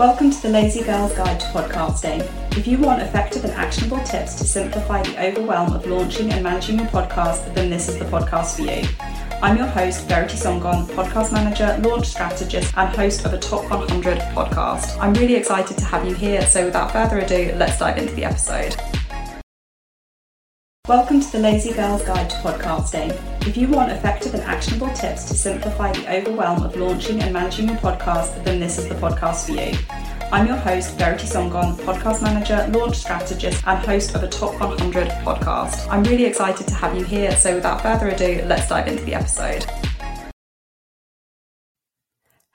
Welcome 0.00 0.30
to 0.30 0.40
the 0.40 0.48
Lazy 0.48 0.82
Girl's 0.82 1.12
Guide 1.12 1.38
to 1.38 1.46
Podcasting. 1.48 2.26
If 2.56 2.66
you 2.66 2.78
want 2.78 3.02
effective 3.02 3.44
and 3.44 3.52
actionable 3.52 4.02
tips 4.02 4.34
to 4.36 4.44
simplify 4.44 5.02
the 5.02 5.26
overwhelm 5.26 5.74
of 5.74 5.84
launching 5.84 6.32
and 6.32 6.42
managing 6.42 6.78
your 6.78 6.88
podcast, 6.88 7.54
then 7.54 7.68
this 7.68 7.86
is 7.86 7.98
the 7.98 8.06
podcast 8.06 8.56
for 8.56 8.62
you. 8.62 8.88
I'm 9.42 9.58
your 9.58 9.66
host, 9.66 10.06
Verity 10.06 10.38
Sangan, 10.38 10.86
podcast 10.86 11.34
manager, 11.34 11.78
launch 11.86 12.06
strategist, 12.06 12.72
and 12.78 12.96
host 12.96 13.26
of 13.26 13.34
a 13.34 13.38
Top 13.38 13.68
100 13.68 14.20
podcast. 14.34 14.98
I'm 14.98 15.12
really 15.12 15.34
excited 15.34 15.76
to 15.76 15.84
have 15.84 16.08
you 16.08 16.14
here, 16.14 16.40
so 16.46 16.64
without 16.64 16.92
further 16.92 17.18
ado, 17.18 17.52
let's 17.56 17.78
dive 17.78 17.98
into 17.98 18.14
the 18.14 18.24
episode. 18.24 18.76
Welcome 20.90 21.20
to 21.20 21.30
the 21.30 21.38
Lazy 21.38 21.72
Girl's 21.72 22.02
Guide 22.02 22.28
to 22.30 22.36
Podcasting. 22.38 23.16
If 23.46 23.56
you 23.56 23.68
want 23.68 23.92
effective 23.92 24.34
and 24.34 24.42
actionable 24.42 24.92
tips 24.92 25.24
to 25.26 25.34
simplify 25.34 25.92
the 25.92 26.16
overwhelm 26.16 26.64
of 26.64 26.74
launching 26.74 27.22
and 27.22 27.32
managing 27.32 27.68
your 27.68 27.76
podcast, 27.76 28.42
then 28.42 28.58
this 28.58 28.76
is 28.76 28.88
the 28.88 28.96
podcast 28.96 29.46
for 29.46 29.52
you. 29.52 29.78
I'm 30.32 30.48
your 30.48 30.56
host, 30.56 30.98
Verity 30.98 31.28
Sangan, 31.28 31.76
podcast 31.76 32.24
manager, 32.24 32.68
launch 32.76 32.96
strategist, 32.96 33.62
and 33.68 33.78
host 33.86 34.16
of 34.16 34.24
a 34.24 34.28
Top 34.28 34.58
100 34.58 35.06
podcast. 35.22 35.86
I'm 35.88 36.02
really 36.02 36.24
excited 36.24 36.66
to 36.66 36.74
have 36.74 36.96
you 36.96 37.04
here, 37.04 37.36
so 37.36 37.54
without 37.54 37.82
further 37.82 38.08
ado, 38.08 38.42
let's 38.46 38.68
dive 38.68 38.88
into 38.88 39.04
the 39.04 39.14
episode. 39.14 39.64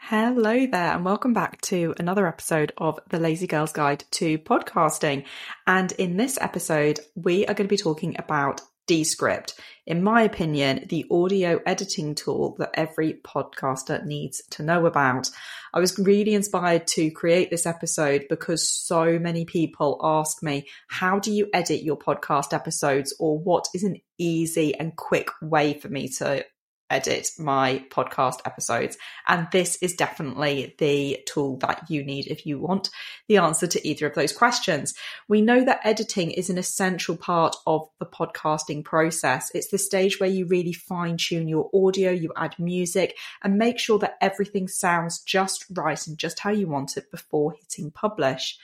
Hello 0.09 0.67
there, 0.67 0.93
and 0.93 1.03
welcome 1.03 1.33
back 1.33 1.59
to 1.61 1.95
another 1.97 2.27
episode 2.27 2.71
of 2.77 2.99
the 3.09 3.17
Lazy 3.17 3.47
Girl's 3.47 3.71
Guide 3.71 4.03
to 4.11 4.37
Podcasting. 4.37 5.25
And 5.65 5.91
in 5.93 6.15
this 6.15 6.37
episode, 6.39 6.99
we 7.15 7.47
are 7.47 7.55
going 7.55 7.67
to 7.67 7.73
be 7.73 7.75
talking 7.75 8.15
about 8.19 8.61
Descript. 8.85 9.59
In 9.87 10.03
my 10.03 10.21
opinion, 10.21 10.85
the 10.89 11.07
audio 11.09 11.59
editing 11.65 12.13
tool 12.13 12.55
that 12.59 12.69
every 12.75 13.15
podcaster 13.25 14.05
needs 14.05 14.43
to 14.51 14.61
know 14.61 14.85
about. 14.85 15.31
I 15.73 15.79
was 15.79 15.97
really 15.97 16.35
inspired 16.35 16.85
to 16.89 17.09
create 17.09 17.49
this 17.49 17.65
episode 17.65 18.25
because 18.29 18.69
so 18.69 19.17
many 19.17 19.43
people 19.43 19.99
ask 20.03 20.43
me, 20.43 20.67
how 20.87 21.17
do 21.17 21.33
you 21.33 21.49
edit 21.51 21.81
your 21.81 21.97
podcast 21.97 22.53
episodes? 22.53 23.15
Or 23.19 23.39
what 23.39 23.69
is 23.73 23.83
an 23.83 23.99
easy 24.19 24.75
and 24.75 24.95
quick 24.95 25.29
way 25.41 25.73
for 25.79 25.89
me 25.89 26.09
to 26.19 26.45
edit 26.89 27.29
my 27.39 27.83
podcast 27.89 28.39
episodes. 28.45 28.97
And 29.27 29.47
this 29.51 29.77
is 29.81 29.95
definitely 29.95 30.75
the 30.77 31.19
tool 31.27 31.57
that 31.57 31.89
you 31.89 32.03
need 32.03 32.27
if 32.27 32.45
you 32.45 32.59
want 32.59 32.89
the 33.27 33.37
answer 33.37 33.67
to 33.67 33.87
either 33.87 34.05
of 34.07 34.15
those 34.15 34.33
questions. 34.33 34.93
We 35.27 35.41
know 35.41 35.63
that 35.63 35.81
editing 35.83 36.31
is 36.31 36.49
an 36.49 36.57
essential 36.57 37.17
part 37.17 37.55
of 37.65 37.87
the 37.99 38.05
podcasting 38.05 38.83
process. 38.83 39.51
It's 39.53 39.69
the 39.69 39.77
stage 39.77 40.19
where 40.19 40.29
you 40.29 40.45
really 40.45 40.73
fine 40.73 41.17
tune 41.17 41.47
your 41.47 41.69
audio, 41.73 42.11
you 42.11 42.31
add 42.35 42.55
music, 42.59 43.17
and 43.43 43.57
make 43.57 43.79
sure 43.79 43.99
that 43.99 44.17
everything 44.21 44.67
sounds 44.67 45.21
just 45.21 45.65
right 45.71 46.05
and 46.07 46.17
just 46.17 46.39
how 46.39 46.51
you 46.51 46.67
want 46.67 46.97
it 46.97 47.09
before 47.11 47.53
hitting 47.53 47.91
publish. 47.91 48.57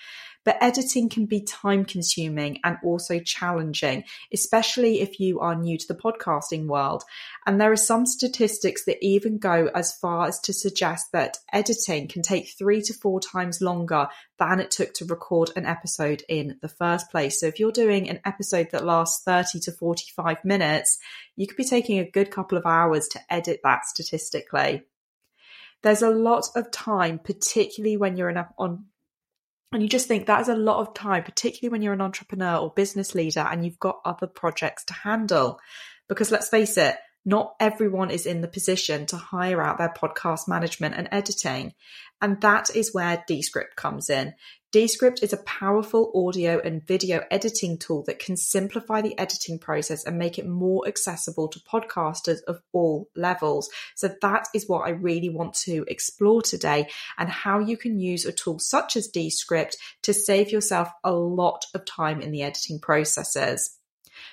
But 0.44 0.58
editing 0.62 1.10
can 1.10 1.26
be 1.26 1.42
time 1.42 1.86
consuming 1.86 2.60
and 2.64 2.78
also 2.84 3.20
challenging, 3.20 4.04
especially 4.34 5.02
if 5.02 5.20
you 5.20 5.40
are 5.40 5.56
new 5.56 5.78
to 5.78 5.88
the 5.88 5.96
podcasting 5.96 6.66
world. 6.66 7.04
And 7.46 7.60
there 7.60 7.72
are 7.72 7.78
some 7.78 8.06
statistics 8.06 8.86
that 8.86 9.04
even 9.06 9.38
go 9.38 9.70
as 9.76 9.96
far 9.96 10.28
as 10.28 10.40
to 10.42 10.54
suggest 10.54 11.12
that 11.12 11.38
editing 11.54 12.08
can 12.08 12.22
take 12.22 12.50
three 12.50 12.82
to 12.84 12.94
four 12.94 13.20
times 13.20 13.62
longer 13.62 14.08
than 14.40 14.60
it 14.60 14.72
took 14.72 14.94
to 14.96 15.06
record 15.06 15.52
an 15.56 15.66
episode 15.66 16.24
in 16.28 16.58
the 16.62 16.70
first 16.70 17.12
place. 17.12 17.40
So 17.40 17.48
if 17.48 17.60
you're 17.60 17.72
doing 17.72 18.10
an 18.10 18.20
episode 18.26 18.70
that 18.72 18.86
lasts 18.86 19.24
30 19.24 19.60
to 19.62 19.72
45 19.72 20.44
minutes, 20.44 20.98
you 21.36 21.46
could 21.46 21.58
be 21.58 21.64
taking 21.64 22.00
a 22.00 22.10
good 22.10 22.32
couple 22.32 22.58
of 22.58 22.66
hours 22.66 23.08
to 23.10 23.20
edit 23.30 23.60
that 23.64 23.86
statistically 23.86 24.84
there's 25.84 26.02
a 26.02 26.10
lot 26.10 26.48
of 26.56 26.72
time, 26.72 27.20
particularly 27.20 27.98
when 27.98 28.16
you're 28.16 28.48
on 28.58 28.86
and 29.72 29.82
you 29.82 29.88
just 29.88 30.08
think 30.08 30.26
that 30.26 30.42
is 30.42 30.50
a 30.50 30.56
lot 30.56 30.80
of 30.80 30.94
time, 30.94 31.24
particularly 31.24 31.72
when 31.72 31.82
you're 31.82 31.94
an 31.94 32.02
entrepreneur 32.02 32.58
or 32.58 32.74
business 32.76 33.16
leader 33.16 33.40
and 33.40 33.64
you've 33.64 33.80
got 33.80 34.02
other 34.04 34.28
projects 34.28 34.84
to 34.86 34.94
handle. 34.94 35.60
Because 36.10 36.30
let's 36.30 36.50
face 36.50 36.78
it, 36.78 36.98
not 37.24 37.54
everyone 37.60 38.12
is 38.12 38.26
in 38.26 38.42
the 38.42 38.48
position 38.48 39.06
to 39.08 39.16
hire 39.16 39.62
out 39.62 39.78
their 39.78 39.94
podcast 39.96 40.48
management 40.48 40.96
and 40.96 41.08
editing. 41.12 41.74
And 42.22 42.42
that 42.42 42.76
is 42.76 42.94
where 42.94 43.24
Descript 43.28 43.76
comes 43.76 44.10
in. 44.10 44.34
Descript 44.72 45.22
is 45.22 45.34
a 45.34 45.38
powerful 45.44 46.14
audio 46.16 46.62
and 46.64 46.88
video 46.88 47.26
editing 47.30 47.78
tool 47.78 48.04
that 48.04 48.20
can 48.20 48.38
simplify 48.38 49.02
the 49.02 49.18
editing 49.20 49.60
process 49.60 50.06
and 50.06 50.18
make 50.18 50.40
it 50.40 50.48
more 50.48 50.88
accessible 50.88 51.50
to 51.50 51.60
podcasters 51.60 52.38
of 52.48 52.62
all 52.72 53.10
levels. 53.14 53.70
So 53.96 54.16
that 54.22 54.48
is 54.56 54.70
what 54.70 54.88
I 54.88 54.92
really 54.92 55.28
want 55.28 55.56
to 55.66 55.84
explore 55.90 56.42
today 56.42 56.88
and 57.18 57.28
how 57.28 57.60
you 57.60 57.76
can 57.76 58.00
use 58.00 58.26
a 58.26 58.32
tool 58.32 58.60
such 58.60 58.96
as 58.96 59.10
Descript 59.10 59.76
to 60.04 60.14
save 60.14 60.54
yourself 60.54 60.88
a 61.04 61.12
lot 61.12 61.66
of 61.74 61.84
time 61.84 62.22
in 62.22 62.32
the 62.32 62.44
editing 62.44 62.80
processes. 62.80 63.78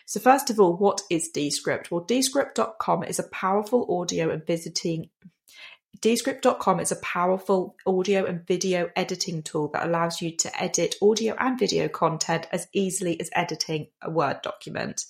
So 0.07 0.21
first 0.21 0.51
of 0.51 0.61
all, 0.61 0.77
what 0.77 1.01
is 1.11 1.31
Descript? 1.31 1.91
Well, 1.91 2.05
Descript.com 2.05 3.03
is 3.03 3.19
a 3.19 3.29
powerful 3.29 4.01
audio 4.01 4.31
and 4.31 4.47
visiting 4.47 5.11
Descript.com 6.01 6.79
is 6.79 6.93
a 6.93 6.97
powerful 6.97 7.75
audio 7.85 8.25
and 8.25 8.47
video 8.47 8.89
editing 8.95 9.43
tool 9.43 9.69
that 9.73 9.87
allows 9.87 10.23
you 10.23 10.37
to 10.37 10.63
edit 10.63 10.95
audio 11.03 11.35
and 11.39 11.59
video 11.59 11.89
content 11.89 12.47
as 12.53 12.69
easily 12.73 13.19
as 13.21 13.31
editing 13.33 13.89
a 14.03 14.11
Word 14.11 14.41
document. 14.43 15.07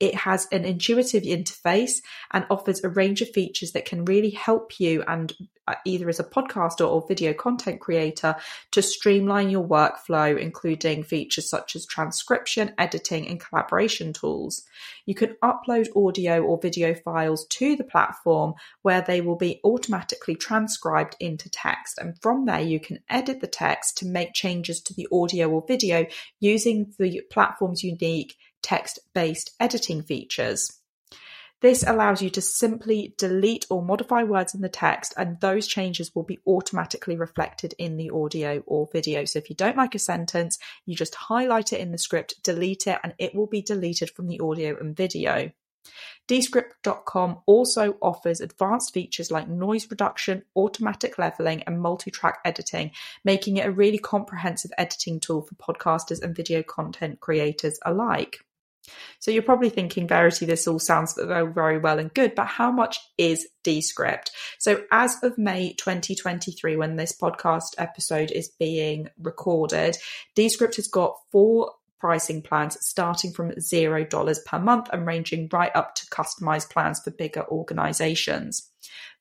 It 0.00 0.14
has 0.14 0.48
an 0.50 0.64
intuitive 0.64 1.22
interface 1.22 2.02
and 2.32 2.46
offers 2.50 2.82
a 2.82 2.88
range 2.88 3.22
of 3.22 3.30
features 3.30 3.72
that 3.72 3.84
can 3.84 4.04
really 4.04 4.30
help 4.30 4.80
you 4.80 5.02
and 5.06 5.32
uh, 5.66 5.74
either 5.86 6.08
as 6.08 6.20
a 6.20 6.24
podcaster 6.24 6.86
or 6.86 7.06
video 7.08 7.32
content 7.32 7.80
creator 7.80 8.36
to 8.72 8.82
streamline 8.82 9.48
your 9.48 9.66
workflow, 9.66 10.38
including 10.38 11.02
features 11.02 11.48
such 11.48 11.74
as 11.74 11.86
transcription, 11.86 12.74
editing, 12.76 13.26
and 13.26 13.40
collaboration 13.40 14.12
tools. 14.12 14.64
You 15.06 15.14
can 15.14 15.36
upload 15.42 15.88
audio 15.96 16.42
or 16.42 16.58
video 16.60 16.94
files 16.94 17.46
to 17.46 17.76
the 17.76 17.84
platform 17.84 18.54
where 18.82 19.00
they 19.00 19.20
will 19.22 19.36
be 19.36 19.60
automatically 19.64 20.34
transcribed 20.34 21.16
into 21.18 21.48
text. 21.48 21.98
And 21.98 22.20
from 22.20 22.44
there, 22.44 22.60
you 22.60 22.78
can 22.78 22.98
edit 23.08 23.40
the 23.40 23.46
text 23.46 23.96
to 23.98 24.06
make 24.06 24.34
changes 24.34 24.82
to 24.82 24.94
the 24.94 25.08
audio 25.12 25.48
or 25.48 25.64
video 25.66 26.04
using 26.40 26.92
the 26.98 27.22
platform's 27.30 27.82
unique 27.82 28.36
text 28.64 28.98
based 29.14 29.52
editing 29.60 30.02
features. 30.02 30.80
This 31.60 31.82
allows 31.86 32.20
you 32.20 32.28
to 32.28 32.42
simply 32.42 33.14
delete 33.16 33.64
or 33.70 33.82
modify 33.82 34.22
words 34.22 34.54
in 34.54 34.60
the 34.60 34.68
text, 34.68 35.14
and 35.16 35.40
those 35.40 35.66
changes 35.66 36.14
will 36.14 36.22
be 36.22 36.40
automatically 36.46 37.16
reflected 37.16 37.74
in 37.78 37.96
the 37.96 38.10
audio 38.10 38.62
or 38.66 38.88
video. 38.92 39.24
So 39.24 39.38
if 39.38 39.48
you 39.48 39.56
don't 39.56 39.76
like 39.76 39.94
a 39.94 39.98
sentence, 39.98 40.58
you 40.84 40.94
just 40.94 41.14
highlight 41.14 41.72
it 41.72 41.80
in 41.80 41.90
the 41.90 41.96
script, 41.96 42.42
delete 42.42 42.86
it, 42.86 42.98
and 43.02 43.14
it 43.18 43.34
will 43.34 43.46
be 43.46 43.62
deleted 43.62 44.10
from 44.10 44.26
the 44.26 44.40
audio 44.40 44.76
and 44.78 44.94
video. 44.94 45.52
Descript.com 46.26 47.38
also 47.46 47.96
offers 48.00 48.40
advanced 48.40 48.92
features 48.92 49.30
like 49.30 49.48
noise 49.48 49.90
reduction, 49.90 50.42
automatic 50.56 51.18
leveling, 51.18 51.62
and 51.62 51.80
multi 51.80 52.10
track 52.10 52.40
editing, 52.44 52.90
making 53.24 53.56
it 53.56 53.66
a 53.66 53.70
really 53.70 53.98
comprehensive 53.98 54.72
editing 54.76 55.20
tool 55.20 55.42
for 55.42 55.54
podcasters 55.54 56.22
and 56.22 56.36
video 56.36 56.62
content 56.62 57.20
creators 57.20 57.78
alike. 57.86 58.44
So 59.18 59.30
you're 59.30 59.42
probably 59.42 59.70
thinking, 59.70 60.06
Verity, 60.06 60.46
this 60.46 60.68
all 60.68 60.78
sounds 60.78 61.18
very, 61.18 61.78
well 61.78 61.98
and 61.98 62.12
good, 62.12 62.34
but 62.34 62.46
how 62.46 62.70
much 62.70 62.98
is 63.16 63.48
Descript? 63.62 64.30
So 64.58 64.82
as 64.92 65.16
of 65.22 65.38
May 65.38 65.72
2023, 65.74 66.76
when 66.76 66.96
this 66.96 67.16
podcast 67.18 67.74
episode 67.78 68.30
is 68.30 68.48
being 68.58 69.08
recorded, 69.18 69.96
Descript 70.34 70.76
has 70.76 70.88
got 70.88 71.16
four 71.32 71.72
pricing 71.98 72.42
plans 72.42 72.76
starting 72.82 73.32
from 73.32 73.58
zero 73.58 74.04
dollars 74.04 74.38
per 74.40 74.58
month 74.58 74.90
and 74.92 75.06
ranging 75.06 75.48
right 75.50 75.74
up 75.74 75.94
to 75.94 76.06
customized 76.06 76.68
plans 76.68 77.00
for 77.00 77.10
bigger 77.10 77.46
organizations. 77.48 78.70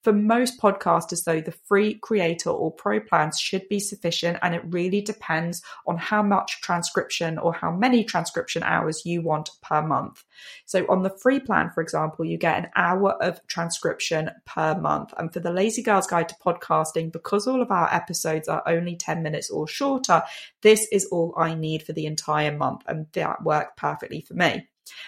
For 0.04 0.12
most 0.12 0.60
podcasters, 0.60 1.24
though, 1.24 1.40
the 1.40 1.54
free 1.54 1.94
creator 1.94 2.50
or 2.50 2.72
pro 2.72 3.00
plans 3.00 3.40
should 3.40 3.70
be 3.70 3.80
sufficient, 3.80 4.38
and 4.42 4.54
it 4.54 4.62
really 4.66 5.00
depends 5.00 5.62
on 5.88 5.96
how 5.96 6.22
much 6.22 6.60
transcription 6.60 7.38
or 7.38 7.54
how 7.54 7.72
many 7.72 8.04
transcription 8.04 8.64
hours 8.64 9.06
you 9.06 9.22
want 9.22 9.50
per 9.62 9.82
month. 9.82 10.26
So, 10.66 10.86
on 10.90 11.04
the 11.04 11.18
free 11.22 11.40
plan, 11.40 11.72
for 11.74 11.82
example, 11.82 12.26
you 12.26 12.38
get 12.38 12.58
an 12.58 12.70
hour 12.76 13.14
of 13.24 13.40
transcription 13.48 14.30
per 14.46 14.78
month. 14.78 15.14
And 15.18 15.32
for 15.32 15.40
the 15.40 15.54
Lazy 15.54 15.82
Girls 15.82 16.08
Guide 16.08 16.28
to 16.30 16.36
Podcasting, 16.46 17.14
because 17.14 17.48
all 17.48 17.62
of 17.62 17.72
our 17.72 17.92
episodes 17.94 18.50
are 18.50 18.64
only 18.68 18.98
10 18.98 19.24
minutes 19.24 19.50
or 19.50 19.70
shorter, 19.70 20.22
this 20.62 20.86
is 20.92 21.06
all 21.06 21.34
I 21.38 21.56
need 21.56 21.82
for 21.84 21.94
the 21.94 22.08
entire 22.08 22.56
month, 22.56 22.82
and 22.88 23.08
that 23.14 23.42
worked 23.44 23.78
perfectly 23.78 24.20
for 24.20 24.34
me. 24.34 24.68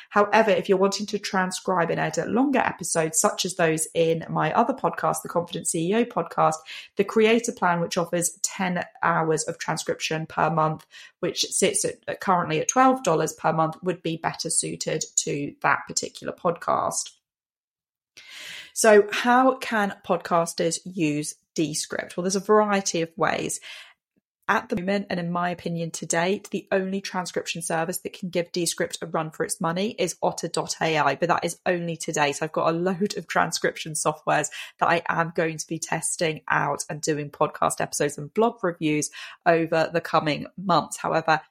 However, 0.09 0.51
if 0.51 0.69
you're 0.69 0.77
wanting 0.77 1.05
to 1.07 1.19
transcribe 1.19 1.89
and 1.89 1.99
edit 1.99 2.29
longer 2.29 2.59
episodes, 2.59 3.19
such 3.19 3.45
as 3.45 3.55
those 3.55 3.87
in 3.93 4.25
my 4.29 4.53
other 4.53 4.73
podcast, 4.73 5.21
the 5.21 5.29
Confident 5.29 5.65
CEO 5.65 6.05
podcast, 6.05 6.55
the 6.95 7.03
creator 7.03 7.51
plan, 7.51 7.81
which 7.81 7.97
offers 7.97 8.39
10 8.41 8.83
hours 9.03 9.43
of 9.43 9.57
transcription 9.57 10.25
per 10.25 10.49
month, 10.49 10.85
which 11.19 11.45
sits 11.51 11.85
at, 11.85 11.95
uh, 12.07 12.15
currently 12.15 12.59
at 12.59 12.69
$12 12.69 13.37
per 13.37 13.53
month, 13.53 13.75
would 13.83 14.01
be 14.01 14.17
better 14.17 14.49
suited 14.49 15.03
to 15.17 15.53
that 15.61 15.79
particular 15.87 16.33
podcast. 16.33 17.11
So, 18.73 19.07
how 19.11 19.55
can 19.55 19.95
podcasters 20.05 20.79
use 20.83 21.35
Descript? 21.53 22.17
Well, 22.17 22.23
there's 22.23 22.35
a 22.35 22.41
variety 22.41 23.01
of 23.01 23.09
ways. 23.17 23.61
At 24.47 24.69
the 24.69 24.75
moment, 24.75 25.07
and 25.09 25.19
in 25.19 25.31
my 25.31 25.49
opinion 25.49 25.89
to 25.91 26.05
date, 26.05 26.49
the 26.51 26.67
only 26.71 27.01
transcription 27.01 27.63
service 27.63 27.97
that 27.99 28.13
can 28.13 28.29
give 28.29 28.51
Descript 28.51 28.99
a 29.01 29.07
run 29.07 29.31
for 29.31 29.43
its 29.43 29.59
money 29.59 29.95
is 29.97 30.17
otter.ai, 30.21 31.15
but 31.15 31.29
that 31.29 31.43
is 31.43 31.57
only 31.65 31.97
today. 31.97 32.31
So 32.31 32.45
I've 32.45 32.51
got 32.51 32.69
a 32.69 32.77
load 32.77 33.17
of 33.17 33.27
transcription 33.27 33.93
softwares 33.93 34.49
that 34.79 34.87
I 34.87 35.01
am 35.07 35.33
going 35.35 35.57
to 35.57 35.67
be 35.67 35.79
testing 35.79 36.41
out 36.47 36.83
and 36.91 37.01
doing 37.01 37.31
podcast 37.31 37.81
episodes 37.81 38.19
and 38.19 38.31
blog 38.35 38.63
reviews 38.63 39.09
over 39.47 39.89
the 39.91 40.01
coming 40.01 40.45
months. 40.63 40.97
However, 40.97 41.41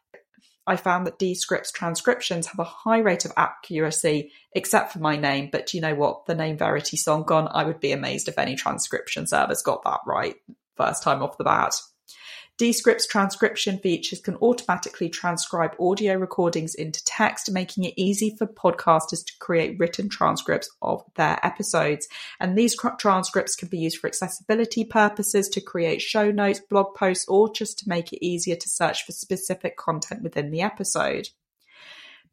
I 0.65 0.77
found 0.77 1.09
that 1.09 1.19
Descript's 1.19 1.73
transcriptions 1.73 2.47
have 2.47 2.61
a 2.61 2.65
high 2.65 3.01
rate 3.01 3.25
of 3.25 3.33
accuracy, 3.37 4.31
except 4.53 4.93
for 4.93 5.01
my 5.01 5.17
name. 5.17 5.49
But 5.51 5.67
do 5.67 5.77
you 5.77 5.81
know 5.81 5.97
what? 5.97 6.27
The 6.27 6.37
name 6.37 6.59
Verity 6.59 6.97
Sangan, 6.97 7.51
I 7.53 7.65
would 7.65 7.81
be 7.81 7.91
amazed 7.91 8.29
if 8.29 8.39
any 8.39 8.55
transcription 8.55 9.27
service 9.27 9.63
got 9.63 9.83
that 9.83 10.01
right 10.07 10.37
first 10.77 11.03
time 11.03 11.23
off 11.23 11.39
the 11.39 11.45
bat. 11.45 11.75
Descript's 12.57 13.09
transcription 13.09 13.79
features 13.79 14.21
can 14.21 14.37
automatically 14.37 15.09
transcribe 15.09 15.75
audio 15.81 16.15
recordings 16.15 16.77
into 16.77 17.05
text, 17.05 17.51
making 17.51 17.83
it 17.83 17.95
easy 17.97 18.37
for 18.39 18.47
podcasters 18.47 19.27
to 19.27 19.33
create 19.41 19.77
written 19.81 20.09
transcripts 20.09 20.71
of 20.81 21.03
their 21.17 21.45
episodes. 21.45 22.07
And 22.39 22.57
these 22.57 22.77
transcripts 22.99 23.57
can 23.57 23.67
be 23.67 23.79
used 23.79 23.99
for 23.99 24.07
accessibility 24.07 24.85
purposes, 24.85 25.49
to 25.49 25.61
create 25.61 26.01
show 26.01 26.31
notes, 26.31 26.61
blog 26.61 26.95
posts, 26.95 27.27
or 27.27 27.53
just 27.53 27.81
to 27.81 27.89
make 27.89 28.13
it 28.13 28.25
easier 28.25 28.55
to 28.55 28.69
search 28.69 29.05
for 29.05 29.11
specific 29.11 29.77
content 29.77 30.23
within 30.23 30.53
the 30.53 30.63
episode. 30.63 31.31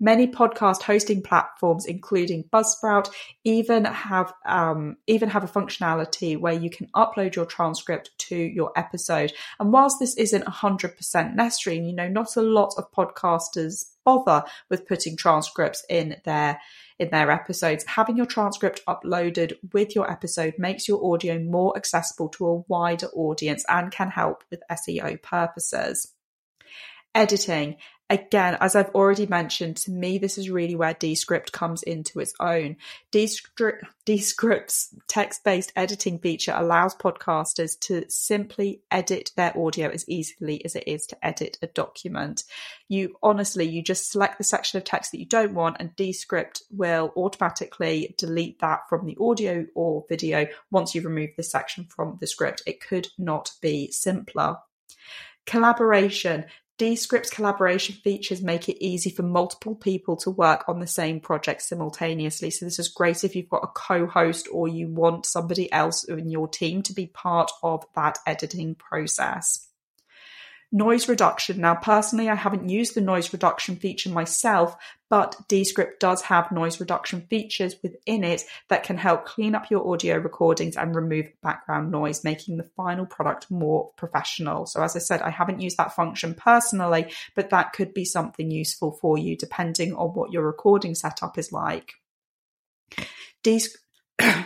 Many 0.04 0.26
podcast 0.26 0.82
hosting 0.82 1.22
platforms, 1.22 1.86
including 1.86 2.46
Buzzsprout, 2.52 3.10
even 3.44 3.86
have 3.86 4.34
um, 4.48 4.98
even 5.06 5.30
have 5.30 5.44
a 5.44 5.48
functionality 5.48 6.40
where 6.40 6.54
you 6.54 6.72
can 6.72 6.88
upload 6.96 7.36
your 7.36 7.46
transcript 7.46 8.10
to 8.30 8.36
your 8.36 8.72
episode. 8.76 9.32
And 9.60 9.72
whilst 9.72 9.98
this 10.00 10.18
isn't 10.18 10.44
100% 10.44 11.36
necessary, 11.36 11.78
you 11.78 11.94
know, 11.94 12.10
not 12.10 12.36
a 12.36 12.42
lot 12.42 12.74
of 12.80 12.92
podcasters 12.92 13.92
bother 14.04 14.44
with 14.72 14.88
putting 14.88 15.16
transcripts 15.16 15.86
in 15.88 16.16
their 16.26 16.60
in 16.98 17.10
their 17.12 17.30
episodes. 17.30 17.84
Having 17.86 18.18
your 18.18 18.26
transcript 18.26 18.82
uploaded 18.88 19.54
with 19.72 19.96
your 19.96 20.10
episode 20.10 20.56
makes 20.58 20.88
your 20.88 21.14
audio 21.14 21.38
more 21.38 21.78
accessible 21.78 22.30
to 22.30 22.48
a 22.48 22.58
wider 22.68 23.08
audience 23.14 23.64
and 23.70 23.92
can 23.92 24.10
help 24.10 24.44
with 24.50 24.64
SEO 24.72 25.22
purposes. 25.22 26.12
Editing. 27.14 27.76
Again, 28.12 28.58
as 28.60 28.76
I've 28.76 28.90
already 28.90 29.26
mentioned, 29.26 29.78
to 29.78 29.92
me, 29.92 30.18
this 30.18 30.38
is 30.38 30.50
really 30.50 30.76
where 30.76 30.94
Descript 30.94 31.54
comes 31.54 31.82
into 31.82 32.20
its 32.20 32.34
own. 32.42 32.76
Descript, 33.10 33.86
Descript's 34.04 34.94
text 35.08 35.46
based 35.46 35.72
editing 35.78 36.20
feature 36.20 36.54
allows 36.54 36.94
podcasters 36.94 37.80
to 37.80 38.04
simply 38.10 38.82
edit 38.92 39.32
their 39.38 39.58
audio 39.58 39.88
as 39.88 40.04
easily 40.10 40.64
as 40.66 40.76
it 40.76 40.84
is 40.88 41.06
to 41.06 41.26
edit 41.26 41.58
a 41.62 41.68
document. 41.68 42.44
You 42.90 43.16
honestly, 43.24 43.64
you 43.64 43.82
just 43.82 44.12
select 44.12 44.38
the 44.38 44.44
section 44.44 44.78
of 44.78 44.84
text 44.84 45.14
that 45.14 45.20
you 45.20 45.26
don't 45.26 45.54
want, 45.54 45.78
and 45.80 45.96
Descript 45.96 46.64
will 46.70 47.14
automatically 47.16 48.14
delete 48.18 48.60
that 48.60 48.90
from 48.90 49.06
the 49.06 49.18
audio 49.22 49.66
or 49.74 50.04
video 50.10 50.48
once 50.70 50.94
you've 50.94 51.06
removed 51.06 51.36
the 51.38 51.44
section 51.44 51.86
from 51.86 52.18
the 52.20 52.28
script. 52.28 52.62
It 52.68 52.82
could 52.82 53.08
not 53.18 53.52
be 53.62 53.90
simpler. 53.90 54.58
Collaboration. 55.46 56.46
Descript's 56.82 57.30
collaboration 57.30 57.94
features 57.94 58.42
make 58.42 58.68
it 58.68 58.84
easy 58.84 59.12
for 59.12 59.22
multiple 59.22 59.76
people 59.76 60.16
to 60.16 60.32
work 60.32 60.68
on 60.68 60.80
the 60.80 60.88
same 60.88 61.20
project 61.20 61.62
simultaneously. 61.62 62.50
So 62.50 62.66
this 62.66 62.80
is 62.80 62.88
great 62.88 63.24
if 63.24 63.36
you've 63.36 63.50
got 63.50 63.64
a 63.64 63.68
co-host 63.68 64.48
or 64.52 64.68
you 64.68 64.88
want 64.88 65.28
somebody 65.28 65.72
else 65.72 66.04
in 66.06 66.32
your 66.32 66.48
team 66.48 66.82
to 66.82 66.94
be 66.94 67.06
part 67.06 67.52
of 67.62 67.86
that 67.94 68.18
editing 68.26 68.74
process. 68.74 69.68
Noise 70.74 71.10
reduction. 71.10 71.60
Now, 71.60 71.76
personally, 71.76 72.30
I 72.30 72.36
haven't 72.36 72.70
used 72.70 72.96
the 72.96 73.02
noise 73.02 73.34
reduction 73.34 73.76
feature 73.76 74.10
myself, 74.10 74.78
but 75.10 75.36
Descript 75.50 76.00
does 76.00 76.22
have 76.22 76.50
noise 76.50 76.80
reduction 76.80 77.28
features 77.30 77.76
within 77.84 78.24
it 78.24 78.46
that 78.70 78.84
can 78.84 78.96
help 78.96 79.26
clean 79.26 79.54
up 79.54 79.70
your 79.70 79.86
audio 79.92 80.16
recordings 80.18 80.78
and 80.78 80.96
remove 80.96 81.28
background 81.44 81.92
noise, 81.92 82.24
making 82.24 82.56
the 82.56 82.70
final 82.78 83.06
product 83.06 83.52
more 83.52 83.92
professional. 83.98 84.66
So, 84.66 84.82
as 84.82 84.96
I 84.96 85.00
said, 85.00 85.22
I 85.22 85.30
haven't 85.30 85.60
used 85.60 85.76
that 85.76 85.94
function 85.94 86.36
personally, 86.36 87.12
but 87.36 87.50
that 87.50 87.74
could 87.74 87.94
be 87.94 88.06
something 88.06 88.50
useful 88.50 88.94
for 89.02 89.18
you 89.18 89.36
depending 89.36 89.94
on 89.94 90.10
what 90.10 90.32
your 90.32 90.44
recording 90.44 90.96
setup 90.96 91.38
is 91.38 91.52
like. 91.52 91.96
Descript 93.44 93.84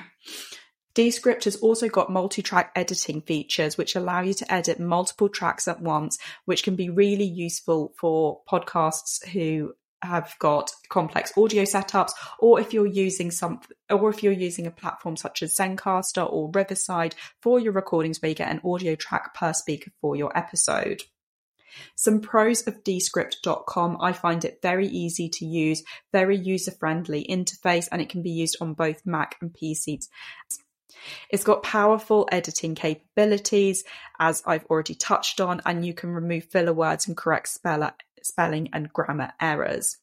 Descript 0.96 1.44
has 1.44 1.58
also 1.58 1.90
got 1.90 2.10
multi-track 2.10 2.72
editing 2.74 3.22
features 3.22 3.78
which 3.78 3.96
allow 3.96 4.22
you 4.22 4.34
to 4.34 4.52
edit 4.52 4.80
multiple 4.80 5.28
tracks 5.28 5.68
at 5.68 5.82
once, 5.82 6.18
which 6.46 6.64
can 6.64 6.78
be 6.78 6.90
really 6.90 7.26
useful 7.26 7.94
for 8.00 8.42
podcasts 8.50 9.28
who 9.28 9.76
have 10.02 10.34
got 10.40 10.72
complex 10.90 11.34
audio 11.38 11.64
setups 11.64 12.12
or 12.40 12.60
if 12.60 12.74
you're 12.74 12.86
using 12.86 13.32
some 13.32 13.60
or 13.90 14.10
if 14.10 14.24
you're 14.24 14.32
using 14.32 14.68
a 14.68 14.72
platform 14.72 15.18
such 15.18 15.44
as 15.44 15.56
Zencastr 15.56 16.32
or 16.32 16.52
Riverside 16.54 17.16
for 17.42 17.60
your 17.60 17.74
recordings 17.74 18.22
where 18.22 18.30
you 18.30 18.36
get 18.36 18.52
an 18.52 18.62
audio 18.64 18.96
track 18.96 19.34
per 19.34 19.52
speaker 19.52 19.92
for 20.00 20.16
your 20.16 20.36
episode. 20.38 21.02
Some 21.96 22.22
pros 22.22 22.66
of 22.68 22.84
descript.com. 22.86 23.98
I 24.00 24.14
find 24.14 24.46
it 24.46 24.60
very 24.62 24.88
easy 24.88 25.28
to 25.28 25.46
use, 25.46 25.84
very 26.14 26.38
user 26.38 26.72
friendly 26.72 27.26
interface, 27.30 27.90
and 27.92 28.02
it 28.02 28.08
can 28.08 28.22
be 28.22 28.32
used 28.32 28.58
on 28.62 28.76
both 28.76 29.06
Mac 29.06 29.36
and 29.42 29.52
PCs. 29.52 30.08
It's 31.30 31.44
got 31.44 31.64
powerful 31.64 32.28
editing 32.32 32.76
capabilities, 32.76 33.84
as 34.20 34.44
I've 34.46 34.66
already 34.66 34.96
touched 34.96 35.42
on, 35.42 35.62
and 35.66 35.86
you 35.86 35.94
can 35.94 36.12
remove 36.12 36.46
filler 36.46 36.74
words 36.74 37.08
and 37.08 37.18
correct 37.18 37.50
speller, 37.50 37.94
spelling 38.22 38.70
and 38.74 38.92
grammar 38.92 39.34
errors. 39.40 39.98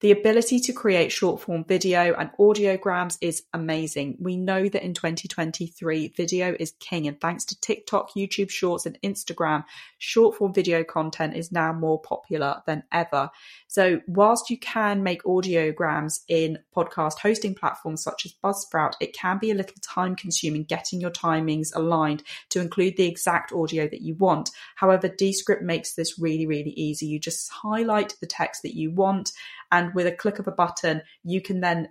The 0.00 0.12
ability 0.12 0.60
to 0.60 0.72
create 0.72 1.12
short 1.12 1.40
form 1.40 1.64
video 1.64 2.14
and 2.14 2.30
audiograms 2.38 3.18
is 3.20 3.42
amazing. 3.52 4.16
We 4.20 4.36
know 4.36 4.68
that 4.68 4.82
in 4.82 4.94
2023, 4.94 6.08
video 6.16 6.56
is 6.58 6.72
king, 6.80 7.06
and 7.06 7.20
thanks 7.20 7.44
to 7.46 7.60
TikTok, 7.60 8.12
YouTube 8.16 8.50
Shorts, 8.50 8.86
and 8.86 8.98
Instagram, 9.02 9.64
short 9.98 10.36
form 10.36 10.54
video 10.54 10.84
content 10.84 11.36
is 11.36 11.52
now 11.52 11.72
more 11.72 12.00
popular 12.00 12.62
than 12.66 12.84
ever. 12.92 13.30
So, 13.68 14.00
whilst 14.06 14.48
you 14.48 14.58
can 14.58 15.02
make 15.02 15.22
audiograms 15.24 16.20
in 16.26 16.58
podcast 16.74 17.18
hosting 17.18 17.54
platforms 17.54 18.02
such 18.02 18.24
as 18.24 18.34
Buzzsprout, 18.42 18.94
it 19.00 19.12
can 19.12 19.38
be 19.38 19.50
a 19.50 19.54
little 19.54 19.76
time 19.82 20.16
consuming 20.16 20.64
getting 20.64 21.00
your 21.00 21.10
timings 21.10 21.68
aligned 21.76 22.22
to 22.48 22.60
include 22.60 22.96
the 22.96 23.06
exact 23.06 23.52
audio 23.52 23.86
that 23.86 24.00
you 24.00 24.14
want. 24.14 24.50
However, 24.76 25.06
Descript 25.06 25.62
makes 25.62 25.94
this 25.94 26.18
really, 26.18 26.46
really 26.46 26.70
easy. 26.70 27.06
You 27.06 27.20
just 27.20 27.50
highlight 27.50 28.14
the 28.20 28.26
text 28.26 28.62
that 28.62 28.74
you 28.74 28.90
want 28.90 29.32
and 29.70 29.94
with 29.94 30.06
a 30.06 30.12
click 30.12 30.38
of 30.38 30.48
a 30.48 30.52
button, 30.52 31.02
you 31.22 31.40
can 31.40 31.60
then 31.60 31.88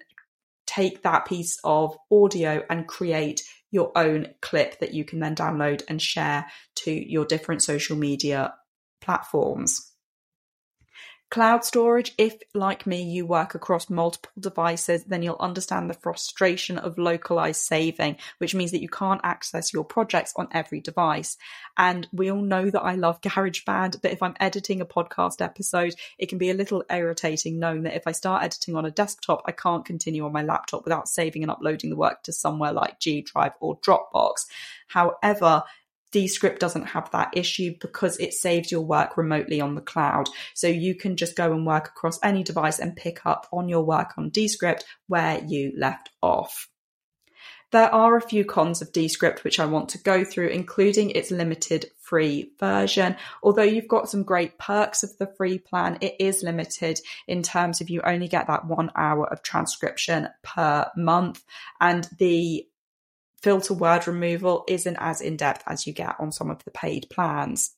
take 0.66 1.04
that 1.04 1.25
piece 1.25 1.60
of 1.63 1.98
audio 2.12 2.63
and 2.70 2.88
create 2.88 3.44
your 3.72 3.92
own 3.96 4.28
clip 4.42 4.80
that 4.80 4.94
you 4.94 5.06
can 5.06 5.20
then 5.20 5.36
download 5.36 5.84
and 5.88 6.01
share 6.01 6.46
to 6.75 6.92
your 6.92 7.25
different 7.25 7.62
social 7.62 7.96
media 7.96 8.54
platforms. 9.01 9.92
Cloud 11.29 11.65
storage, 11.65 12.13
if 12.17 12.38
like 12.53 12.88
me, 12.88 13.03
you 13.03 13.25
work 13.25 13.53
across 13.53 13.89
multiple 13.89 14.31
devices, 14.39 15.03
then 15.03 15.22
you'll 15.22 15.36
understand 15.41 15.89
the 15.89 15.93
frustration 15.93 16.77
of 16.77 16.98
localized 16.98 17.60
saving, 17.60 18.15
which 18.38 18.55
means 18.55 18.72
that 18.72 18.81
you 18.81 18.88
can't 18.88 19.19
access 19.25 19.74
your 19.74 19.84
projects 19.84 20.31
on 20.38 20.48
every 20.53 20.79
device. 20.79 21.36
And 21.77 22.07
we 22.13 22.31
all 22.31 22.41
know 22.41 22.69
that 22.69 22.81
I 22.81 22.96
love 22.96 23.19
GarageBand, 23.19 24.01
but 24.01 24.13
if 24.13 24.24
I'm 24.24 24.36
editing 24.39 24.79
a 24.79 24.86
podcast 24.86 25.41
episode, 25.41 25.96
it 26.17 26.29
can 26.29 26.38
be 26.38 26.50
a 26.50 26.53
little 26.53 26.86
irritating 26.89 27.60
knowing 27.60 27.84
that 27.84 27.98
if 27.98 28.07
I 28.07 28.13
start 28.13 28.43
editing 28.43 28.77
on 28.77 28.86
a 28.86 28.91
desktop, 28.91 29.41
I 29.46 29.51
can't 29.51 29.84
continue 29.84 30.24
on 30.25 30.31
my 30.31 30.43
laptop 30.43 30.86
without 30.86 31.10
saving 31.10 31.43
and 31.43 31.51
uploading 31.51 31.89
the 31.89 31.98
work 31.98 32.24
to 32.24 32.31
somewhere 32.31 32.72
like 32.72 33.01
G 33.01 33.22
Drive 33.22 33.51
or 33.60 33.77
Dropbox. 33.81 34.46
However, 34.88 35.63
Descript 36.12 36.60
doesn't 36.60 36.88
have 36.88 37.12
that 37.12 37.32
issue 37.34 37.74
because 37.80 38.18
it 38.18 38.34
saves 38.34 38.72
your 38.72 38.82
work 38.82 39.18
remotely 39.18 39.62
on 39.62 39.76
the 39.76 39.82
cloud. 39.82 40.30
So 40.54 40.68
you 40.68 40.96
can 40.96 41.18
just 41.18 41.36
go 41.36 41.52
and 41.52 41.66
work 41.66 41.88
across 41.90 42.20
any 42.24 42.44
device 42.44 42.80
and 42.80 42.96
pick 42.96 43.26
up 43.26 43.48
on 43.52 43.70
your 43.70 43.84
work 43.84 44.14
on 44.18 44.30
Descript 44.30 44.86
where 45.08 45.44
you 45.46 45.74
left 45.78 46.10
off. 46.22 46.70
There 47.72 47.94
are 47.94 48.16
a 48.16 48.22
few 48.22 48.46
cons 48.46 48.82
of 48.82 48.94
Descript 48.94 49.44
which 49.44 49.60
I 49.60 49.66
want 49.66 49.90
to 49.90 49.98
go 49.98 50.24
through, 50.24 50.48
including 50.48 51.10
its 51.10 51.32
limited 51.32 51.92
free 52.00 52.52
version. 52.62 53.18
Although 53.44 53.64
you've 53.64 53.90
got 53.90 54.10
some 54.10 54.24
great 54.24 54.58
perks 54.58 55.04
of 55.04 55.18
the 55.18 55.28
free 55.28 55.58
plan, 55.60 55.98
it 56.00 56.16
is 56.18 56.44
limited 56.44 57.02
in 57.28 57.44
terms 57.44 57.82
of 57.82 57.90
you 57.90 58.02
only 58.06 58.30
get 58.30 58.48
that 58.48 58.66
one 58.66 58.90
hour 58.96 59.28
of 59.28 59.44
transcription 59.44 60.30
per 60.44 60.90
month. 60.96 61.44
And 61.82 62.08
the 62.18 62.66
filler 63.41 63.74
word 63.74 64.08
removal 64.08 64.63
isn't 64.67 64.98
as 65.00 65.22
in 65.22 65.38
depth 65.38 65.63
as 65.67 65.88
you 65.88 65.94
get 65.94 66.15
on 66.20 66.32
some 66.32 66.50
of 66.50 66.63
the 66.63 66.72
paid 66.72 67.08
plans. 67.10 67.75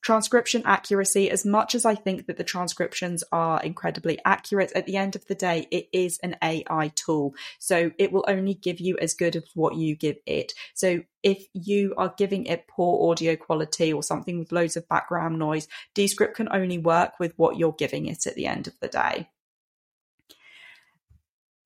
Transcription 0.00 0.62
accuracy, 0.64 1.28
as 1.28 1.44
much 1.44 1.74
as 1.74 1.84
I 1.84 1.96
think 1.96 2.26
that 2.26 2.36
the 2.36 2.44
transcriptions 2.44 3.24
are 3.32 3.60
incredibly 3.60 4.18
accurate, 4.24 4.70
at 4.74 4.86
the 4.86 4.96
end 4.96 5.16
of 5.16 5.26
the 5.26 5.34
day, 5.34 5.66
it 5.72 5.88
is 5.92 6.20
an 6.22 6.36
AI 6.42 6.92
tool. 6.94 7.34
So 7.58 7.90
it 7.98 8.12
will 8.12 8.24
only 8.28 8.54
give 8.54 8.78
you 8.78 8.96
as 8.98 9.14
good 9.14 9.34
as 9.34 9.42
what 9.54 9.74
you 9.74 9.96
give 9.96 10.18
it. 10.24 10.52
So 10.74 11.00
if 11.24 11.44
you 11.52 11.94
are 11.96 12.14
giving 12.16 12.46
it 12.46 12.68
poor 12.68 13.10
audio 13.10 13.34
quality 13.34 13.92
or 13.92 14.04
something 14.04 14.38
with 14.38 14.52
loads 14.52 14.76
of 14.76 14.88
background 14.88 15.38
noise, 15.38 15.66
Descript 15.94 16.36
can 16.36 16.48
only 16.52 16.78
work 16.78 17.14
with 17.18 17.32
what 17.36 17.58
you're 17.58 17.72
giving 17.72 18.06
it 18.06 18.24
at 18.26 18.36
the 18.36 18.46
end 18.46 18.68
of 18.68 18.78
the 18.80 18.88
day 18.88 19.28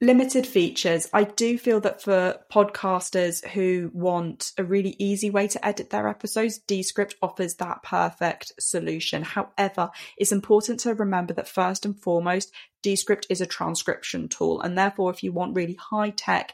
limited 0.02 0.44
features. 0.44 1.08
I 1.12 1.22
do 1.22 1.56
feel 1.56 1.78
that 1.80 2.02
for 2.02 2.40
podcasters 2.52 3.46
who 3.50 3.88
want 3.94 4.50
a 4.58 4.64
really 4.64 4.96
easy 4.98 5.30
way 5.30 5.46
to 5.46 5.64
edit 5.64 5.90
their 5.90 6.08
episodes, 6.08 6.58
Descript 6.58 7.14
offers 7.22 7.54
that 7.54 7.84
perfect 7.84 8.52
solution. 8.58 9.22
However, 9.22 9.90
it's 10.16 10.32
important 10.32 10.80
to 10.80 10.94
remember 10.94 11.32
that 11.34 11.46
first 11.46 11.86
and 11.86 11.96
foremost, 11.96 12.52
Descript 12.82 13.28
is 13.30 13.40
a 13.40 13.46
transcription 13.46 14.28
tool. 14.28 14.60
And 14.60 14.76
therefore, 14.76 15.12
if 15.12 15.22
you 15.22 15.30
want 15.32 15.54
really 15.54 15.74
high 15.74 16.10
tech, 16.10 16.52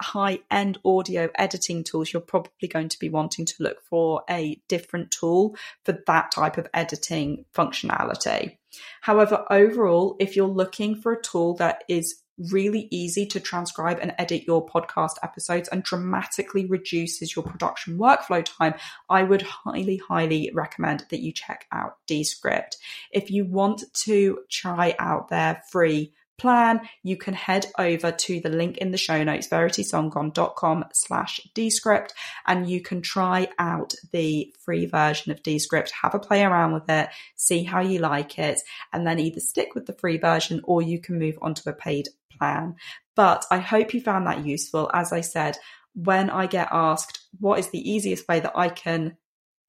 high 0.00 0.38
end 0.50 0.78
audio 0.82 1.28
editing 1.34 1.84
tools, 1.84 2.10
you're 2.10 2.22
probably 2.22 2.66
going 2.66 2.88
to 2.88 2.98
be 2.98 3.10
wanting 3.10 3.44
to 3.44 3.62
look 3.62 3.82
for 3.82 4.22
a 4.30 4.58
different 4.68 5.10
tool 5.10 5.54
for 5.84 5.98
that 6.06 6.30
type 6.30 6.56
of 6.56 6.66
editing 6.72 7.44
functionality. 7.54 8.56
However, 9.02 9.44
overall, 9.50 10.16
if 10.18 10.34
you're 10.34 10.48
looking 10.48 11.00
for 11.00 11.12
a 11.12 11.22
tool 11.22 11.56
that 11.56 11.84
is 11.88 12.22
really 12.38 12.88
easy 12.90 13.26
to 13.26 13.40
transcribe 13.40 13.98
and 14.00 14.14
edit 14.18 14.44
your 14.46 14.66
podcast 14.66 15.14
episodes 15.22 15.68
and 15.68 15.82
dramatically 15.82 16.66
reduces 16.66 17.34
your 17.34 17.44
production 17.44 17.98
workflow 17.98 18.44
time, 18.44 18.74
I 19.08 19.22
would 19.22 19.42
highly, 19.42 19.96
highly 19.96 20.50
recommend 20.52 21.04
that 21.10 21.20
you 21.20 21.32
check 21.32 21.66
out 21.72 21.96
Descript. 22.06 22.76
If 23.10 23.30
you 23.30 23.44
want 23.44 23.84
to 24.04 24.40
try 24.50 24.94
out 24.98 25.28
their 25.28 25.62
free 25.70 26.12
plan, 26.38 26.80
you 27.02 27.16
can 27.16 27.34
head 27.34 27.66
over 27.78 28.12
to 28.12 28.40
the 28.40 28.48
link 28.48 28.78
in 28.78 28.90
the 28.90 28.98
show 28.98 29.22
notes, 29.24 29.48
veritysangan.com 29.48 30.84
slash 30.92 31.40
descript, 31.54 32.14
and 32.46 32.68
you 32.68 32.80
can 32.80 33.00
try 33.00 33.48
out 33.58 33.94
the 34.12 34.54
free 34.60 34.86
version 34.86 35.32
of 35.32 35.42
Descript, 35.42 35.92
have 36.02 36.14
a 36.14 36.18
play 36.18 36.42
around 36.42 36.72
with 36.72 36.88
it, 36.88 37.08
see 37.36 37.62
how 37.62 37.80
you 37.80 37.98
like 38.00 38.38
it, 38.38 38.60
and 38.92 39.06
then 39.06 39.18
either 39.18 39.40
stick 39.40 39.74
with 39.74 39.86
the 39.86 39.94
free 39.94 40.18
version 40.18 40.60
or 40.64 40.82
you 40.82 41.00
can 41.00 41.18
move 41.18 41.38
on 41.40 41.54
to 41.54 41.70
a 41.70 41.72
paid 41.72 42.08
plan. 42.38 42.76
But 43.14 43.44
I 43.50 43.58
hope 43.58 43.94
you 43.94 44.00
found 44.00 44.26
that 44.26 44.44
useful. 44.44 44.90
As 44.92 45.12
I 45.12 45.20
said, 45.20 45.56
when 45.94 46.30
I 46.30 46.46
get 46.46 46.68
asked 46.70 47.26
what 47.40 47.58
is 47.58 47.70
the 47.70 47.90
easiest 47.90 48.28
way 48.28 48.40
that 48.40 48.56
I 48.56 48.68
can 48.68 49.16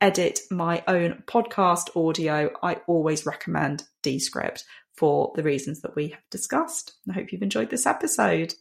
edit 0.01 0.39
my 0.51 0.83
own 0.87 1.23
podcast 1.25 1.95
audio, 1.95 2.51
I 2.61 2.81
always 2.87 3.25
recommend 3.25 3.83
Descript 4.03 4.63
for 4.95 5.31
the 5.35 5.43
reasons 5.43 5.81
that 5.81 5.95
we 5.95 6.09
have 6.09 6.29
discussed. 6.31 6.93
I 7.09 7.13
hope 7.13 7.31
you've 7.31 7.41
enjoyed 7.41 7.69
this 7.69 7.85
episode. 7.85 8.53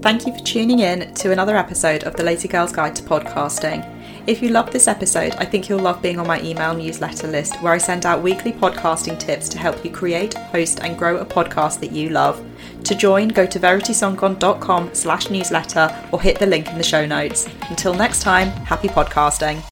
Thank 0.00 0.26
you 0.26 0.32
for 0.32 0.44
tuning 0.44 0.78
in 0.78 1.12
to 1.14 1.32
another 1.32 1.56
episode 1.56 2.04
of 2.04 2.14
the 2.14 2.22
Lazy 2.22 2.46
Girl's 2.46 2.72
Guide 2.72 2.94
to 2.96 3.02
Podcasting. 3.02 3.97
If 4.28 4.42
you 4.42 4.50
loved 4.50 4.74
this 4.74 4.88
episode, 4.88 5.34
I 5.36 5.46
think 5.46 5.70
you'll 5.70 5.78
love 5.78 6.02
being 6.02 6.20
on 6.20 6.26
my 6.26 6.38
email 6.42 6.74
newsletter 6.74 7.26
list 7.26 7.56
where 7.62 7.72
I 7.72 7.78
send 7.78 8.04
out 8.04 8.22
weekly 8.22 8.52
podcasting 8.52 9.18
tips 9.18 9.48
to 9.48 9.58
help 9.58 9.82
you 9.82 9.90
create, 9.90 10.34
host, 10.34 10.80
and 10.82 10.98
grow 10.98 11.16
a 11.16 11.24
podcast 11.24 11.80
that 11.80 11.92
you 11.92 12.10
love. 12.10 12.44
To 12.84 12.94
join, 12.94 13.28
go 13.28 13.46
to 13.46 13.58
veritysangan.com 13.58 14.90
slash 14.92 15.30
newsletter 15.30 16.08
or 16.12 16.20
hit 16.20 16.38
the 16.38 16.46
link 16.46 16.68
in 16.68 16.76
the 16.76 16.84
show 16.84 17.06
notes. 17.06 17.48
Until 17.70 17.94
next 17.94 18.20
time, 18.20 18.48
happy 18.66 18.88
podcasting. 18.88 19.62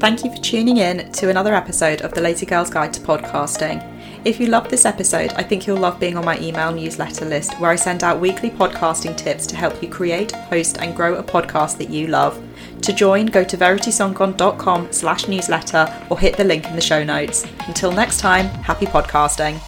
Thank 0.00 0.24
you 0.24 0.30
for 0.34 0.42
tuning 0.42 0.78
in 0.78 1.12
to 1.12 1.28
another 1.28 1.54
episode 1.54 2.00
of 2.00 2.14
the 2.14 2.22
Lazy 2.22 2.46
Girl's 2.46 2.70
Guide 2.70 2.92
to 2.94 3.00
Podcasting. 3.00 3.82
If 4.24 4.40
you 4.40 4.46
loved 4.46 4.70
this 4.70 4.84
episode, 4.84 5.32
I 5.34 5.42
think 5.42 5.66
you'll 5.66 5.76
love 5.76 6.00
being 6.00 6.16
on 6.16 6.24
my 6.24 6.38
email 6.40 6.72
newsletter 6.72 7.24
list 7.24 7.58
where 7.60 7.70
I 7.70 7.76
send 7.76 8.02
out 8.02 8.20
weekly 8.20 8.50
podcasting 8.50 9.16
tips 9.16 9.46
to 9.48 9.56
help 9.56 9.82
you 9.82 9.88
create, 9.88 10.32
host, 10.32 10.78
and 10.80 10.96
grow 10.96 11.14
a 11.14 11.22
podcast 11.22 11.78
that 11.78 11.90
you 11.90 12.08
love. 12.08 12.42
To 12.86 12.92
join, 12.92 13.26
go 13.26 13.42
to 13.42 13.56
veritysangan.com 13.56 14.92
slash 14.92 15.26
newsletter 15.26 15.92
or 16.08 16.20
hit 16.20 16.36
the 16.36 16.44
link 16.44 16.66
in 16.66 16.76
the 16.76 16.80
show 16.80 17.02
notes. 17.02 17.44
Until 17.66 17.90
next 17.90 18.20
time, 18.20 18.46
happy 18.46 18.86
podcasting. 18.86 19.60